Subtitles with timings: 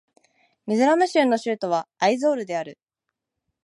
[0.65, 2.79] ミゾラム州の州都はアイゾールである